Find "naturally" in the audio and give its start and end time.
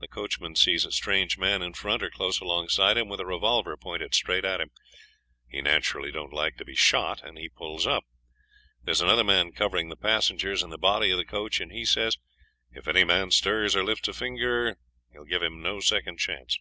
5.62-6.12